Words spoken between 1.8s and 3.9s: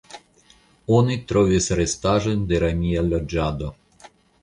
restaĵojn de romia loĝado.